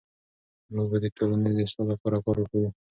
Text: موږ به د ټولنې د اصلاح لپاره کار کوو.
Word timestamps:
موږ 0.73 0.87
به 0.91 0.97
د 1.03 1.05
ټولنې 1.17 1.49
د 1.53 1.57
اصلاح 1.67 1.87
لپاره 1.91 2.17
کار 2.25 2.37
کوو. 2.49 2.69